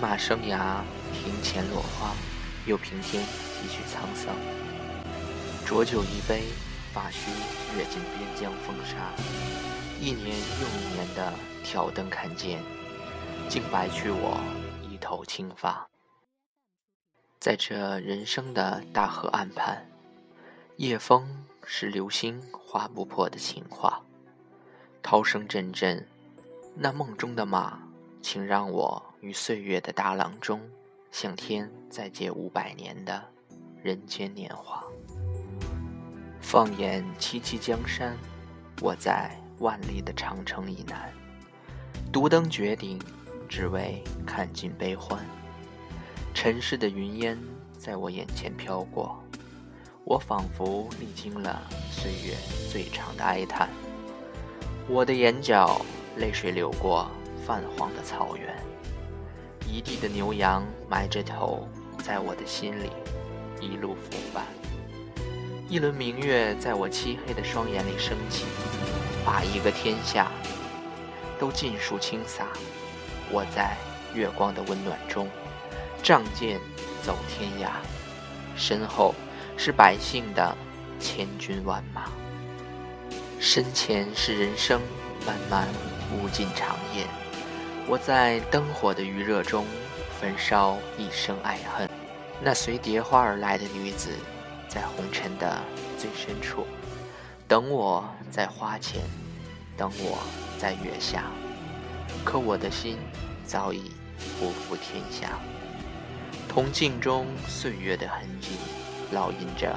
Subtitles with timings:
[0.00, 0.80] 马生涯
[1.12, 2.14] 庭前落花，
[2.66, 4.32] 又平添几许沧桑。
[5.66, 6.44] 浊酒一杯，
[6.92, 7.32] 发须
[7.76, 9.12] 阅尽边疆风沙。
[10.00, 11.32] 一年又一年的
[11.64, 12.62] 挑灯看剑，
[13.48, 14.40] 竟白去我
[14.88, 15.84] 一头青发。
[17.40, 19.84] 在这人生的大河岸畔，
[20.76, 24.00] 夜风是流星划不破的情话。
[25.02, 26.06] 涛声阵阵，
[26.76, 27.80] 那梦中的马，
[28.22, 30.60] 请让我于岁月的大浪中，
[31.10, 33.22] 向天再借五百年的
[33.82, 34.84] 人间年华。
[36.40, 38.16] 放眼七七江山，
[38.80, 41.12] 我在万里的长城以南，
[42.12, 42.98] 独登绝顶，
[43.48, 45.18] 只为看尽悲欢。
[46.32, 47.36] 尘世的云烟
[47.76, 49.20] 在我眼前飘过，
[50.04, 51.60] 我仿佛历经了
[51.90, 52.34] 岁月
[52.70, 53.68] 最长的哀叹。
[54.88, 55.84] 我的眼角
[56.16, 57.10] 泪水流过
[57.44, 58.56] 泛黄的草原，
[59.70, 61.68] 一地的牛羊埋着头，
[62.02, 62.90] 在我的心里
[63.60, 64.42] 一路腐败。
[65.68, 68.46] 一轮明月在我漆黑的双眼里升起，
[69.24, 70.32] 把一个天下
[71.38, 72.46] 都尽数倾洒。
[73.30, 73.76] 我在
[74.14, 75.28] 月光的温暖中。
[76.00, 76.60] 仗剑
[77.02, 77.72] 走天涯，
[78.56, 79.14] 身后
[79.56, 80.56] 是百姓的
[81.00, 82.04] 千军万马，
[83.40, 84.80] 身前是人生
[85.26, 85.68] 漫漫
[86.14, 87.04] 无尽长夜。
[87.90, 89.64] 我在灯火的余热中
[90.20, 91.88] 焚烧一生爱恨。
[92.38, 94.10] 那随蝶花而来的女子，
[94.68, 95.58] 在红尘的
[95.96, 96.66] 最深处，
[97.48, 99.00] 等我在花前，
[99.74, 100.18] 等我
[100.58, 101.24] 在月下。
[102.26, 102.98] 可我的心
[103.46, 103.90] 早已
[104.38, 105.38] 不负天下。
[106.46, 108.50] 铜镜中岁月的痕迹，
[109.14, 109.74] 烙印着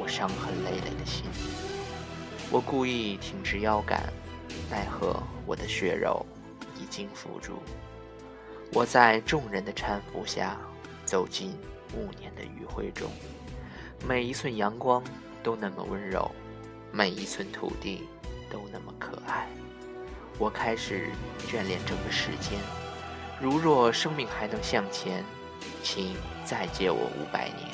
[0.00, 1.26] 我伤痕累累的心。
[2.50, 4.12] 我故意挺直腰杆，
[4.68, 6.26] 奈何我的血肉
[6.82, 7.62] 已经腐竹。
[8.72, 10.58] 我在众人的搀扶下，
[11.04, 11.56] 走进
[11.94, 13.08] 暮年的余晖中。
[14.08, 15.02] 每一寸阳光
[15.42, 16.28] 都那么温柔，
[16.90, 18.08] 每一寸土地
[18.50, 19.46] 都那么可爱。
[20.38, 21.10] 我开始
[21.46, 22.58] 眷恋这个世间，
[23.40, 25.24] 如若生命还能向前。
[25.80, 27.68] 请再借我五百年，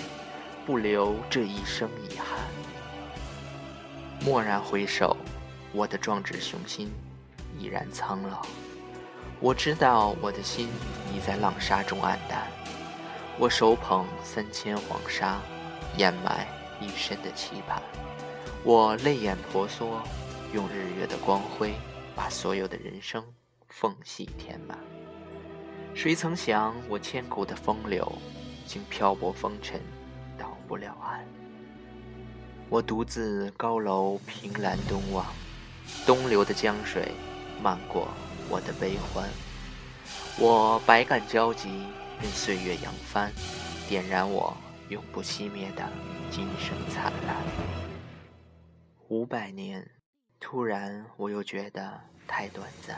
[0.67, 2.39] 不留这一生遗憾。
[4.27, 5.17] 蓦然回首，
[5.73, 6.91] 我的壮志雄心
[7.59, 8.45] 已然苍老。
[9.41, 10.69] 我知道我的心
[11.15, 12.49] 已在浪沙中黯淡。
[13.39, 15.41] 我手捧三千黄沙，
[15.97, 16.49] 掩埋
[16.81, 17.81] 一身的期盼。
[18.65, 20.03] 我泪眼婆娑，
[20.53, 21.73] 用日月的光辉，
[22.17, 23.25] 把所有的人生
[23.69, 24.77] 缝隙填满。
[25.95, 28.11] 谁曾想，我千古的风流，
[28.67, 29.81] 竟漂泊风尘，
[30.37, 31.25] 到不了岸。
[32.69, 35.25] 我独自高楼凭栏东望，
[36.05, 37.13] 东流的江水
[37.63, 38.09] 漫过
[38.49, 39.29] 我的悲欢。
[40.39, 41.69] 我百感交集，
[42.21, 43.33] 任岁月扬帆，
[43.89, 44.57] 点燃我
[44.89, 45.89] 永不熄灭的
[46.31, 47.37] 今生灿烂。
[49.09, 49.89] 五百年，
[50.39, 52.97] 突然我又觉得太短暂，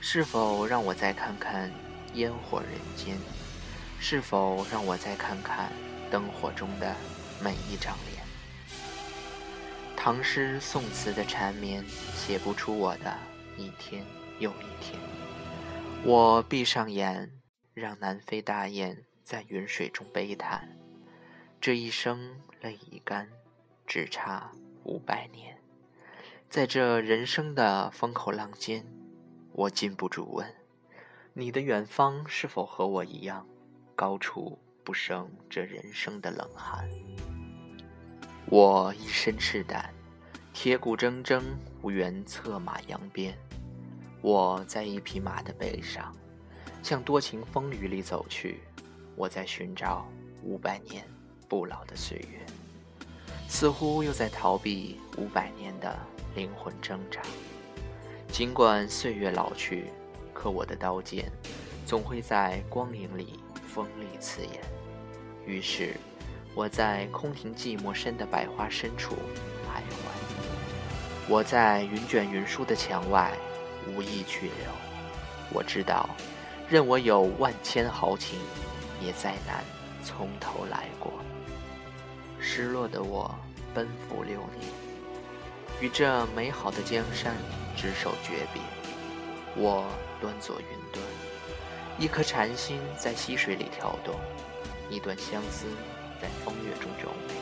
[0.00, 1.70] 是否让我再看看？
[2.14, 3.16] 烟火人间，
[3.98, 5.72] 是否让我再看看
[6.10, 6.94] 灯火中的
[7.40, 8.22] 每一张脸？
[9.96, 11.82] 唐诗宋词的缠绵，
[12.14, 13.16] 写不出我的
[13.56, 14.04] 一天
[14.42, 15.00] 又一天。
[16.04, 17.30] 我闭上眼，
[17.74, 20.76] 让南飞大雁在云水中悲叹。
[21.60, 23.28] 这一生泪已干，
[23.86, 24.50] 只差
[24.82, 25.56] 五百年。
[26.50, 28.84] 在这人生的风口浪尖，
[29.52, 30.52] 我禁不住问。
[31.34, 33.46] 你的远方是否和我一样，
[33.94, 36.86] 高处不胜这人生的冷寒？
[38.46, 39.94] 我一身赤胆，
[40.52, 41.40] 铁骨铮铮，
[41.80, 43.38] 无缘策马扬鞭。
[44.22, 46.14] 我在一匹马的背上，
[46.82, 48.60] 向多情风雨里走去。
[49.16, 50.06] 我在寻找
[50.42, 51.04] 五百年
[51.48, 52.38] 不老的岁月，
[53.48, 55.94] 似乎又在逃避五百年的
[56.34, 57.20] 灵魂挣扎。
[58.28, 59.90] 尽管岁月老去。
[60.34, 61.30] 可我的刀剑，
[61.86, 64.60] 总会在光影里锋利刺眼。
[65.46, 65.94] 于是，
[66.52, 71.28] 我在空庭寂寞深的百花深处徘徊。
[71.28, 73.32] 我在云卷云舒的墙外
[73.86, 74.70] 无意去留。
[75.52, 76.08] 我知道，
[76.68, 78.38] 任我有万千豪情，
[79.00, 79.64] 也再难
[80.04, 81.12] 从头来过。
[82.38, 83.34] 失落的我
[83.74, 84.70] 奔赴流年，
[85.80, 87.34] 与这美好的江山
[87.76, 88.62] 执手诀别。
[89.56, 89.84] 我。
[90.22, 91.04] 端坐云端，
[91.98, 94.14] 一颗禅心在溪水里跳动，
[94.88, 95.66] 一段相思
[96.20, 97.34] 在风月中柔美。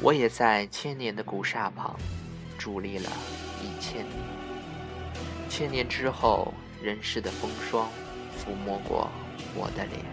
[0.00, 1.94] 我也在千年的古刹旁
[2.58, 3.10] 伫立了
[3.60, 4.45] 一千年。
[5.56, 7.88] 千年之后，人世的风霜
[8.36, 9.08] 抚摸过
[9.54, 10.04] 我的脸。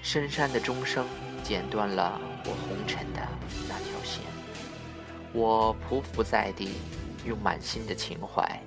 [0.00, 1.06] 深山的钟声
[1.42, 3.20] 剪断了我红尘的
[3.68, 4.22] 那条线。
[5.34, 6.70] 我匍匐在地，
[7.26, 8.62] 用满心的情怀，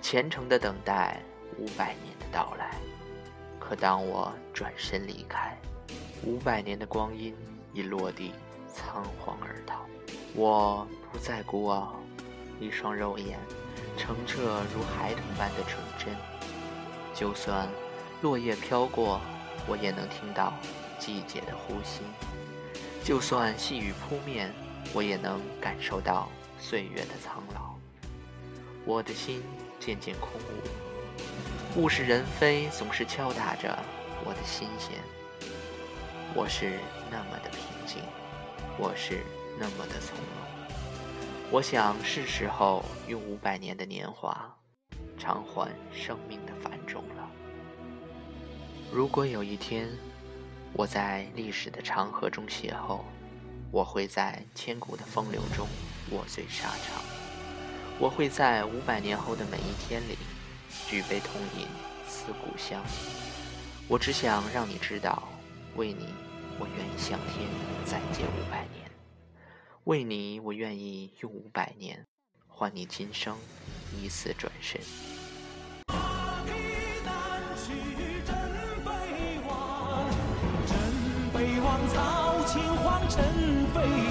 [0.00, 1.20] 虔诚地等待
[1.58, 2.76] 五百年的到来。
[3.58, 5.58] 可当我转身离开，
[6.22, 7.34] 五百年的光阴
[7.74, 8.32] 已落地，
[8.72, 9.84] 仓皇而逃。
[10.36, 11.96] 我不再孤傲，
[12.60, 13.36] 一双肉眼
[13.98, 16.16] 澄澈如孩童般的纯真。
[17.12, 17.68] 就算
[18.22, 19.20] 落叶飘过，
[19.66, 20.54] 我也能听到
[20.98, 22.02] 季节的呼吸；
[23.04, 24.54] 就算细雨扑面，
[24.94, 26.28] 我也能感受到
[26.60, 27.74] 岁月的苍老。
[28.84, 29.42] 我的心
[29.80, 30.30] 渐渐空
[31.74, 33.76] 无，物是人非总是敲打着
[34.24, 34.92] 我的心弦。
[36.34, 36.78] 我是
[37.10, 38.00] 那么的平静，
[38.78, 39.24] 我是
[39.58, 40.57] 那么的从容。
[41.50, 44.54] 我想是时候用五百年的年华
[45.18, 47.30] 偿还生命的繁重了。
[48.92, 49.88] 如果有一天
[50.74, 53.00] 我在历史的长河中邂逅，
[53.70, 55.66] 我会在千古的风流中
[56.10, 57.02] 卧醉沙场。
[57.98, 60.18] 我会在五百年后的每一天里
[60.86, 61.66] 举杯痛饮
[62.06, 62.82] 思故乡。
[63.88, 65.22] 我只想让你知道。
[65.76, 66.12] 为你，
[66.58, 67.48] 我愿意向天
[67.84, 68.87] 再借五百年；
[69.88, 72.04] 为你，我愿意用五百年
[72.46, 73.34] 换你今生
[73.98, 74.78] 一次转身。
[75.86, 76.52] 大敌
[77.06, 77.72] 难去
[78.26, 78.36] 真
[78.84, 78.90] 北
[79.48, 80.10] 望，
[80.66, 80.76] 真
[81.32, 83.24] 北望曹秦皇陈
[83.72, 84.07] 飞。